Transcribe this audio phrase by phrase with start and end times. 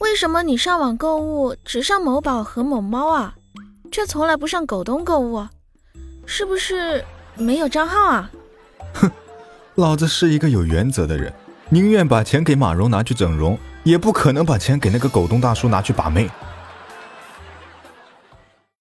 [0.00, 3.34] 为什么你上网购物只上某宝和某猫啊？
[3.92, 5.46] 却从来不上狗东购物
[6.26, 7.04] 是不是
[7.36, 8.30] 没有账号啊？
[8.94, 9.10] 哼
[9.76, 11.32] 老子是一个有原则的人
[11.70, 16.28] 宁愿把钱给马蓉拿去整容也不可能把钱给那个狗东大叔拿去把妹。